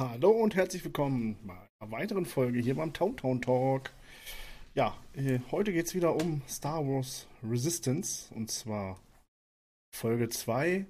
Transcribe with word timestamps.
Hallo 0.00 0.30
und 0.30 0.54
herzlich 0.54 0.84
willkommen 0.84 1.36
bei 1.44 1.58
einer 1.80 1.90
weiteren 1.90 2.24
Folge 2.24 2.60
hier 2.60 2.76
beim 2.76 2.92
Town 2.92 3.16
Town 3.16 3.42
Talk. 3.42 3.92
Ja, 4.72 4.96
äh, 5.14 5.40
heute 5.50 5.72
geht 5.72 5.86
es 5.86 5.94
wieder 5.96 6.14
um 6.14 6.40
Star 6.46 6.86
Wars 6.86 7.26
Resistance 7.42 8.32
und 8.32 8.48
zwar 8.48 9.02
Folge 9.92 10.28
2, 10.28 10.86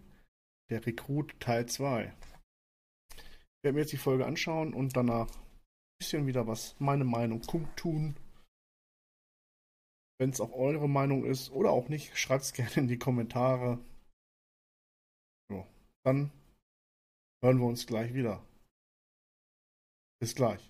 der 0.68 0.84
Rekrut 0.84 1.40
Teil 1.40 1.64
2. 1.64 2.12
Ich 3.16 3.24
werde 3.62 3.76
mir 3.76 3.80
jetzt 3.80 3.92
die 3.92 3.96
Folge 3.96 4.26
anschauen 4.26 4.74
und 4.74 4.94
danach 4.94 5.30
ein 5.30 5.98
bisschen 5.98 6.26
wieder 6.26 6.46
was 6.46 6.76
meine 6.78 7.04
Meinung 7.04 7.40
kundtun. 7.40 8.14
Wenn 10.20 10.28
es 10.28 10.40
auch 10.42 10.52
eure 10.52 10.86
Meinung 10.86 11.24
ist 11.24 11.50
oder 11.50 11.70
auch 11.70 11.88
nicht, 11.88 12.14
schreibt 12.18 12.42
es 12.42 12.52
gerne 12.52 12.74
in 12.74 12.88
die 12.88 12.98
Kommentare. 12.98 13.78
So, 15.50 15.66
dann 16.04 16.30
hören 17.42 17.58
wir 17.58 17.68
uns 17.68 17.86
gleich 17.86 18.12
wieder. 18.12 18.44
Bis 20.20 20.34
gleich. 20.34 20.68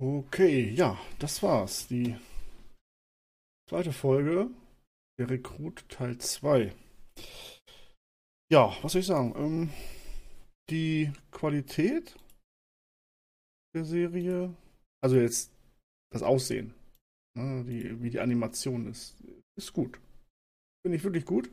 Okay, 0.00 0.70
ja, 0.70 0.98
das 1.18 1.42
war's. 1.42 1.86
Die 1.88 2.16
zweite 3.68 3.92
Folge, 3.92 4.50
der 5.18 5.28
Rekrut 5.28 5.86
Teil 5.88 6.18
2. 6.18 6.74
Ja, 8.50 8.76
was 8.82 8.92
soll 8.92 9.00
ich 9.00 9.06
sagen? 9.06 9.34
Ähm, 9.36 9.70
die 10.70 11.12
Qualität 11.30 12.16
der 13.74 13.84
Serie, 13.84 14.54
also 15.02 15.16
jetzt 15.16 15.52
das 16.12 16.22
Aussehen, 16.22 16.74
ne, 17.36 17.64
die, 17.64 18.02
wie 18.02 18.10
die 18.10 18.20
Animation 18.20 18.86
ist, 18.86 19.16
ist 19.56 19.72
gut. 19.72 20.00
Finde 20.82 20.96
ich 20.96 21.04
wirklich 21.04 21.24
gut. 21.24 21.50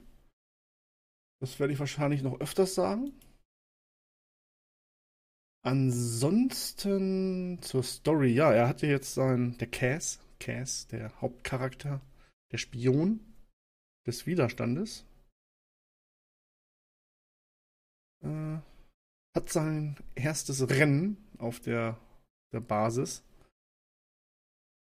Das 1.41 1.59
werde 1.59 1.73
ich 1.73 1.79
wahrscheinlich 1.79 2.23
noch 2.23 2.39
öfters 2.39 2.73
sagen. 2.73 3.13
Ansonsten 5.63 7.59
zur 7.61 7.83
Story, 7.83 8.31
ja, 8.33 8.53
er 8.53 8.67
hatte 8.67 8.87
jetzt 8.87 9.13
sein, 9.13 9.57
der 9.57 9.67
Cass, 9.67 10.19
Cass, 10.39 10.87
der 10.87 11.19
Hauptcharakter, 11.21 12.01
der 12.51 12.57
Spion 12.57 13.19
des 14.05 14.25
Widerstandes, 14.25 15.05
äh, 18.23 18.57
hat 19.35 19.49
sein 19.49 19.97
erstes 20.15 20.69
Rennen 20.69 21.17
auf 21.37 21.59
der, 21.59 21.99
der 22.53 22.61
Basis 22.61 23.23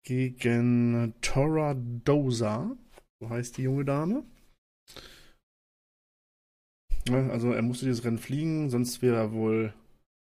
gegen 0.03 1.13
Tora 1.21 1.73
Doza, 1.73 2.77
so 3.19 3.29
heißt 3.29 3.57
die 3.57 3.63
junge 3.63 3.83
Dame. 3.83 4.23
Also 7.09 7.51
er 7.51 7.61
musste 7.61 7.85
dieses 7.85 8.03
Rennen 8.03 8.17
fliegen, 8.17 8.69
sonst 8.69 9.01
wäre 9.01 9.17
er 9.17 9.31
wohl 9.31 9.73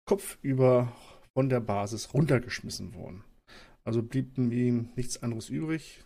kopfüber 0.07 0.93
von 1.33 1.49
der 1.49 1.61
Basis 1.61 2.15
runtergeschmissen 2.15 2.95
worden. 2.95 3.25
Also 3.85 4.03
blieb 4.03 4.39
ihm 4.39 4.89
nichts 4.97 5.23
anderes 5.23 5.51
übrig. 5.51 6.05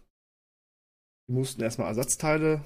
Die 1.29 1.33
mussten 1.33 1.63
erstmal 1.63 1.89
Ersatzteile, 1.89 2.65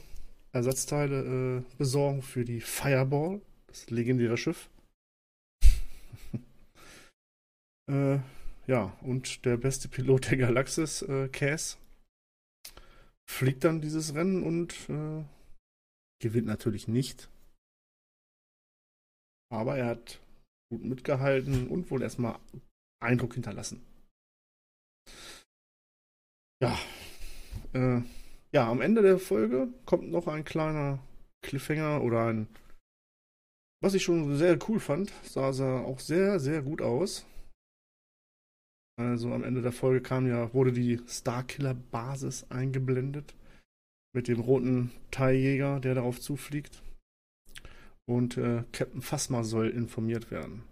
Ersatzteile 0.52 1.58
äh, 1.58 1.77
besorgen 1.77 2.22
für 2.22 2.44
die 2.44 2.61
Fireball, 2.61 3.42
das 3.66 3.91
legendäre 3.91 4.36
Schiff. 4.36 4.70
äh, 7.91 8.19
ja, 8.67 8.96
und 9.02 9.44
der 9.44 9.56
beste 9.56 9.89
Pilot 9.89 10.30
der 10.30 10.39
Galaxis, 10.39 11.02
äh, 11.02 11.28
Cass, 11.28 11.78
fliegt 13.28 13.64
dann 13.64 13.80
dieses 13.80 14.14
Rennen 14.14 14.44
und 14.44 14.89
äh, 14.89 15.24
gewinnt 16.20 16.46
natürlich 16.46 16.86
nicht. 16.86 17.28
Aber 19.50 19.77
er 19.77 19.86
hat 19.86 20.20
gut 20.73 20.84
mitgehalten 20.84 21.69
und 21.69 21.91
wohl 21.91 22.01
erstmal 22.01 22.39
Eindruck 22.98 23.34
hinterlassen. 23.34 23.83
Ja, 26.63 26.79
äh, 27.74 28.01
ja, 28.52 28.70
am 28.70 28.80
Ende 28.80 29.02
der 29.02 29.19
Folge 29.19 29.69
kommt 29.85 30.11
noch 30.11 30.29
ein 30.29 30.45
kleiner 30.45 30.98
Cliffhanger 31.42 32.02
oder 32.02 32.27
ein, 32.27 32.48
was 33.83 33.92
ich 33.92 34.02
schon 34.02 34.35
sehr 34.39 34.58
cool 34.69 34.80
fand, 34.80 35.13
sah 35.24 35.51
er 35.51 35.85
auch 35.85 36.01
sehr, 36.01 36.41
sehr 36.41 36.63
gut 36.63 36.80
aus. 36.80 37.27
Also 38.98 39.33
am 39.33 39.45
Ende 39.45 39.61
der 39.61 39.73
Folge 39.73 40.01
kam 40.01 40.27
ja, 40.27 40.55
wurde 40.55 40.73
die 40.73 41.01
Starkiller 41.07 41.75
Basis 41.75 42.46
eingeblendet 42.51 43.35
mit 44.14 44.29
dem 44.29 44.41
roten 44.41 44.91
Teiljäger, 45.11 45.80
der 45.80 45.96
darauf 45.96 46.19
zufliegt. 46.20 46.83
Und 48.12 48.36
äh, 48.36 48.64
Captain 48.73 49.00
Phasma 49.00 49.42
soll 49.42 49.70
informiert 49.70 50.30
werden. 50.30 50.64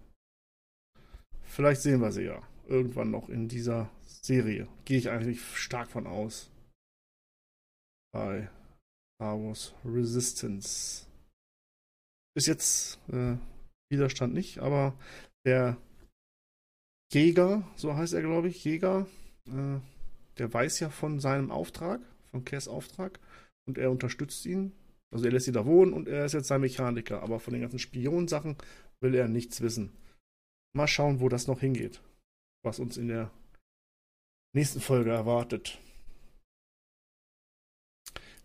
Vielleicht 1.43 1.81
sehen 1.81 2.03
wir 2.03 2.13
sie 2.13 2.25
ja 2.25 2.47
irgendwann 2.69 3.11
noch 3.11 3.31
in 3.31 3.49
dieser 3.49 3.89
Serie. 4.05 4.69
Gehe 4.85 4.99
ich 4.99 5.09
eigentlich 5.09 5.41
stark 5.57 5.91
von 5.91 6.07
aus. 6.07 6.51
Bei 8.13 8.51
Star 9.15 9.43
Wars 9.43 9.73
Resistance. 9.87 11.07
Bis 12.35 12.45
jetzt 12.45 12.99
äh, 13.09 13.37
Widerstand 13.91 14.35
nicht, 14.35 14.59
aber 14.59 14.95
der 15.47 15.79
Jäger, 17.11 17.67
so 17.75 17.97
heißt 17.97 18.13
er, 18.13 18.21
glaube 18.21 18.49
ich, 18.49 18.63
Jäger, 18.63 19.07
äh, 19.47 19.81
der 20.37 20.53
weiß 20.53 20.81
ja 20.81 20.91
von 20.91 21.21
seinem 21.21 21.51
Auftrag, 21.51 22.03
von 22.33 22.45
Cass 22.45 22.69
Auftrag, 22.69 23.19
und 23.67 23.79
er 23.79 23.91
unterstützt 23.91 24.45
ihn 24.45 24.73
also 25.13 25.25
er 25.25 25.33
lässt 25.33 25.47
sie 25.47 25.53
da 25.53 25.67
wohnen 25.67 25.93
und 25.93 26.09
er 26.09 26.25
ist 26.25 26.33
jetzt 26.33 26.49
sein 26.49 26.61
Mechaniker, 26.61 27.23
aber 27.23 27.41
von 27.41 27.53
den 27.53 27.63
ganzen 27.63 27.79
Spionsachen 27.79 28.57
will 29.01 29.15
er 29.15 29.29
nichts 29.29 29.61
wissen. 29.61 29.93
Mal 30.73 30.87
schauen, 30.87 31.21
wo 31.21 31.29
das 31.29 31.47
noch 31.47 31.61
hingeht. 31.61 32.01
Was 32.65 32.79
uns 32.79 32.97
in 32.97 33.09
der 33.09 33.31
nächsten 34.55 34.81
Folge 34.81 35.11
erwartet. 35.11 35.79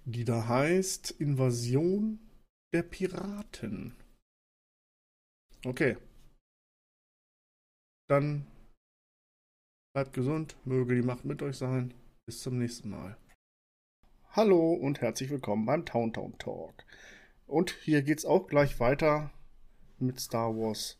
Die 0.05 0.23
da 0.23 0.47
heißt 0.47 1.11
Invasion 1.11 2.19
der 2.73 2.83
Piraten. 2.83 3.95
Okay. 5.65 5.97
Dann 8.07 8.45
bleibt 9.93 10.13
gesund, 10.13 10.55
möge 10.65 10.95
die 10.95 11.01
Macht 11.01 11.25
mit 11.25 11.41
euch 11.41 11.57
sein. 11.57 11.93
Bis 12.25 12.41
zum 12.41 12.57
nächsten 12.57 12.89
Mal. 12.89 13.17
Hallo 14.35 14.73
und 14.73 14.99
herzlich 14.99 15.29
willkommen 15.29 15.65
beim 15.65 15.85
Town 15.85 16.11
Town 16.11 16.37
Talk. 16.37 16.73
Und 17.47 17.73
hier 17.83 18.01
geht's 18.01 18.25
auch 18.25 18.47
gleich 18.47 18.81
weiter 18.81 19.31
mit 19.97 20.19
Star 20.19 20.53
Wars 20.53 20.97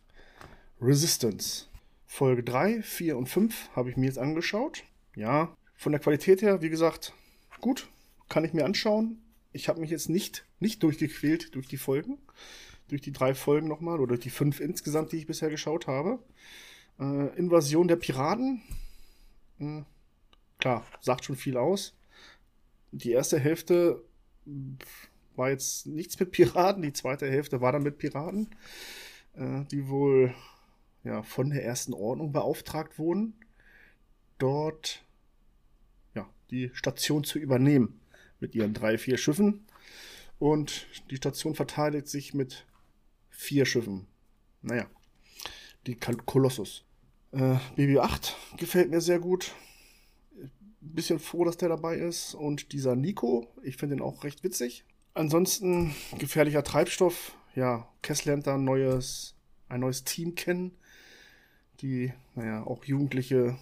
Resistance. 0.80 1.66
Folge 2.06 2.44
3, 2.44 2.82
4 2.82 3.18
und 3.18 3.28
5 3.28 3.72
habe 3.76 3.90
ich 3.90 3.98
mir 3.98 4.06
jetzt 4.06 4.20
angeschaut. 4.20 4.86
Ja, 5.18 5.54
von 5.76 5.92
der 5.92 6.00
Qualität 6.00 6.44
her, 6.44 6.62
wie 6.62 6.70
gesagt, 6.70 7.12
gut, 7.60 7.90
kann 8.30 8.46
ich 8.46 8.54
mir 8.54 8.64
anschauen. 8.64 9.22
Ich 9.52 9.68
habe 9.68 9.82
mich 9.82 9.90
jetzt 9.90 10.08
nicht, 10.08 10.46
nicht 10.62 10.82
durchgequält 10.82 11.56
durch 11.56 11.68
die 11.68 11.76
Folgen, 11.76 12.18
durch 12.88 13.02
die 13.02 13.12
drei 13.12 13.36
Folgen 13.36 13.68
nochmal 13.68 14.00
oder 14.00 14.16
durch 14.16 14.22
die 14.22 14.30
fünf 14.30 14.62
insgesamt, 14.62 15.12
die 15.12 15.18
ich 15.18 15.28
bisher 15.28 15.50
geschaut 15.50 15.88
habe. 15.88 16.20
Äh, 17.02 17.38
Invasion 17.38 17.90
der 17.90 17.98
Piraten, 17.98 18.62
hm, 19.58 19.86
klar, 20.58 20.86
sagt 21.02 21.26
schon 21.26 21.36
viel 21.36 21.58
aus 21.58 21.94
die 22.98 23.12
erste 23.12 23.40
Hälfte 23.40 24.02
war 25.36 25.50
jetzt 25.50 25.86
nichts 25.86 26.20
mit 26.20 26.32
Piraten, 26.32 26.82
die 26.82 26.94
zweite 26.94 27.30
Hälfte 27.30 27.62
war 27.62 27.72
dann 27.72 27.84
mit 27.84 27.98
Piraten, 27.98 28.50
äh, 29.34 29.66
die 29.66 29.90
wohl 29.90 30.34
ja, 31.04 31.22
von 31.24 31.50
der 31.50 31.64
ersten 31.64 31.94
Ordnung 31.94 32.32
beauftragt 32.32 32.98
wurden, 32.98 33.34
dort 34.38 35.04
ja, 36.16 36.30
die 36.52 36.72
Station 36.74 37.24
zu 37.24 37.38
übernehmen 37.38 38.00
mit 38.40 38.56
ihren 38.56 38.74
drei, 38.74 38.98
vier 38.98 39.18
Schiffen. 39.18 39.66
Und 40.40 40.88
die 41.10 41.18
Station 41.18 41.56
verteidigt 41.56 42.08
sich 42.08 42.34
mit 42.34 42.66
vier 43.30 43.66
Schiffen. 43.66 44.08
Naja, 44.62 44.88
die 45.86 45.96
Kolossus. 45.96 46.84
Äh, 47.32 47.58
BB-8 47.78 48.34
gefällt 48.58 48.90
mir 48.90 49.02
sehr 49.02 49.20
gut 49.20 49.54
bisschen 50.94 51.20
froh, 51.20 51.46
dass 51.46 51.58
der 51.58 51.70
dabei 51.70 51.98
ist. 51.98 52.34
Und 52.34 52.72
dieser 52.72 52.96
Nico, 52.96 53.48
ich 53.64 53.78
finde 53.78 53.96
ihn 53.96 54.02
auch 54.02 54.24
recht 54.24 54.44
witzig. 54.44 54.86
Ansonsten 55.14 55.96
gefährlicher 56.18 56.64
Treibstoff. 56.64 57.38
Ja, 57.56 57.88
Kess 58.02 58.26
lernt 58.26 58.48
da 58.48 58.56
ein 58.56 58.66
neues, 58.66 59.36
ein 59.70 59.80
neues 59.80 60.04
Team 60.04 60.36
kennen, 60.36 60.72
die, 61.80 62.12
naja, 62.36 62.64
auch 62.64 62.84
Jugendliche, 62.84 63.58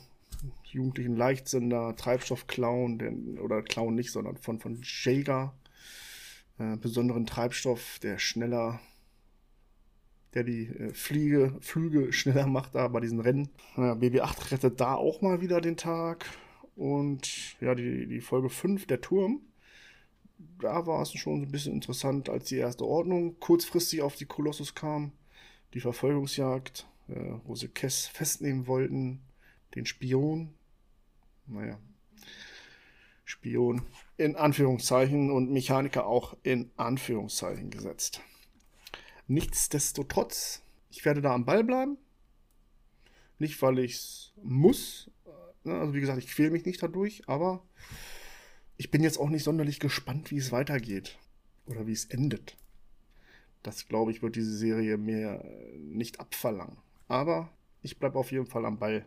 jugendlichen 0.64 1.16
Leichtsender 1.16 1.96
Treibstoff 1.96 2.48
klauen, 2.48 2.98
denn, 2.98 3.38
oder 3.38 3.62
klauen 3.62 3.94
nicht, 3.94 4.12
sondern 4.12 4.38
von, 4.38 4.60
von 4.60 4.82
Jaeger, 4.82 5.54
äh, 6.58 6.76
besonderen 6.78 7.28
Treibstoff, 7.28 8.00
der 8.00 8.18
schneller, 8.18 8.80
der 10.34 10.44
die 10.44 10.66
äh, 10.66 10.94
Fliege, 10.94 11.56
Flüge 11.62 12.12
schneller 12.14 12.48
macht 12.48 12.74
da 12.74 12.88
bei 12.88 13.00
diesen 13.00 13.20
Rennen. 13.20 13.50
Ja, 13.78 13.94
BB8 13.94 14.52
rettet 14.52 14.82
da 14.82 14.96
auch 14.96 15.22
mal 15.22 15.42
wieder 15.42 15.62
den 15.62 15.78
Tag. 15.78 16.26
Und 16.76 17.60
ja, 17.62 17.76
die, 17.76 18.08
die 18.08 18.22
Folge 18.22 18.50
5, 18.50 18.88
der 18.88 19.02
Turm, 19.02 19.42
da 20.60 20.86
war 20.86 21.02
es 21.02 21.14
schon 21.14 21.42
ein 21.42 21.52
bisschen 21.52 21.74
interessant, 21.74 22.30
als 22.30 22.46
die 22.46 22.58
erste 22.58 22.86
Ordnung 22.86 23.40
kurzfristig 23.40 24.02
auf 24.02 24.16
die 24.16 24.26
Kolossus 24.26 24.76
kam. 24.76 25.12
Die 25.74 25.80
Verfolgungsjagd, 25.80 26.88
äh, 27.10 27.34
wo 27.46 27.56
sie 27.56 27.68
Kess 27.68 28.08
festnehmen 28.08 28.68
wollten. 28.68 29.22
Den 29.76 29.86
Spion. 29.86 30.54
Naja. 31.48 31.80
Spion 33.26 33.82
in 34.18 34.36
Anführungszeichen 34.36 35.32
und 35.32 35.52
Mechaniker 35.52 36.06
auch 36.06 36.38
in 36.44 36.72
Anführungszeichen 36.78 37.72
gesetzt. 37.72 38.22
Nichtsdestotrotz, 39.28 40.62
ich 40.92 41.04
werde 41.06 41.22
da 41.22 41.34
am 41.34 41.46
Ball 41.46 41.64
bleiben. 41.64 41.98
Nicht, 43.40 43.62
weil 43.62 43.80
ich 43.80 43.94
es 43.94 44.34
muss. 44.44 45.10
Ne, 45.64 45.80
also 45.80 45.94
wie 45.94 46.02
gesagt, 46.02 46.20
ich 46.20 46.28
quäle 46.28 46.52
mich 46.52 46.66
nicht 46.66 46.82
dadurch, 46.84 47.28
aber 47.28 47.64
ich 48.78 48.92
bin 48.92 49.04
jetzt 49.04 49.18
auch 49.18 49.30
nicht 49.30 49.44
sonderlich 49.44 49.80
gespannt, 49.80 50.32
wie 50.32 50.38
es 50.38 50.52
weitergeht. 50.52 51.18
Oder 51.66 51.88
wie 51.88 51.94
es 51.94 52.06
endet. 52.06 52.58
Das, 53.62 53.88
glaube 53.88 54.12
ich, 54.12 54.22
wird 54.22 54.36
diese 54.36 54.56
Serie 54.58 54.98
mir 54.98 55.44
nicht 55.78 56.20
abverlangen. 56.20 56.78
Aber 57.08 57.50
ich 57.82 58.00
bleibe 58.00 58.20
auf 58.20 58.32
jeden 58.32 58.46
Fall 58.46 58.66
am 58.66 58.80
Ball. 58.80 59.06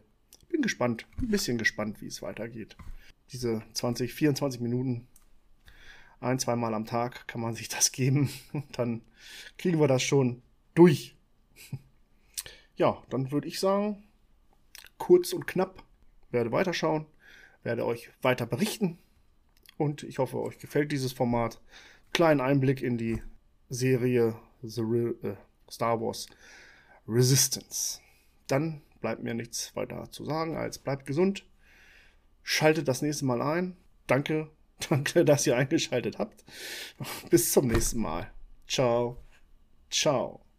Bin 0.48 0.62
gespannt, 0.62 1.06
ein 1.18 1.28
bisschen 1.28 1.58
gespannt, 1.58 2.00
wie 2.00 2.06
es 2.06 2.22
weitergeht. 2.22 2.76
Diese 3.32 3.62
20, 3.74 4.14
24 4.14 4.60
Minuten, 4.60 5.06
ein, 6.20 6.38
zweimal 6.38 6.72
am 6.72 6.86
Tag 6.86 7.28
kann 7.28 7.40
man 7.40 7.54
sich 7.54 7.68
das 7.68 7.92
geben. 7.92 8.30
Dann 8.72 9.02
kriegen 9.58 9.80
wir 9.80 9.88
das 9.88 10.02
schon 10.02 10.42
durch. 10.74 11.16
Ja, 12.78 13.02
dann 13.08 13.32
würde 13.32 13.48
ich 13.48 13.58
sagen, 13.58 14.04
kurz 14.98 15.32
und 15.32 15.46
knapp, 15.46 15.82
werde 16.31 16.52
weiterschauen, 16.52 17.06
werde 17.62 17.84
euch 17.84 18.11
weiter 18.23 18.46
berichten. 18.46 18.99
Und 19.76 20.02
ich 20.02 20.19
hoffe, 20.19 20.38
euch 20.40 20.58
gefällt 20.58 20.93
dieses 20.93 21.12
Format. 21.12 21.61
Kleinen 22.12 22.40
Einblick 22.40 22.82
in 22.82 22.96
die 22.96 23.23
Serie 23.69 24.37
The 24.62 24.81
Re 24.81 25.14
äh, 25.23 25.37
Star 25.70 26.00
Wars 26.00 26.26
Resistance. 27.06 28.00
Dann 28.46 28.82
bleibt 29.00 29.23
mir 29.23 29.34
nichts 29.34 29.75
weiter 29.76 30.11
zu 30.11 30.25
sagen, 30.25 30.56
als 30.56 30.78
bleibt 30.78 31.06
gesund. 31.06 31.44
Schaltet 32.43 32.88
das 32.88 33.02
nächste 33.02 33.25
Mal 33.25 33.43
ein. 33.43 33.76
Danke, 34.06 34.50
danke, 34.88 35.25
dass 35.25 35.46
ihr 35.46 35.56
eingeschaltet 35.56 36.19
habt. 36.19 36.44
Bis 37.31 37.52
zum 37.52 37.67
nächsten 37.69 38.00
Mal. 38.00 38.31
Ciao. 38.67 39.23
Ciao. 39.90 40.45